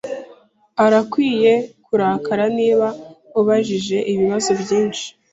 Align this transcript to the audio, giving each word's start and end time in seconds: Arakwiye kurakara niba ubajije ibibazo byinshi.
Arakwiye 0.85 1.53
kurakara 1.85 2.45
niba 2.57 2.87
ubajije 3.39 3.97
ibibazo 4.11 4.51
byinshi. 4.61 5.05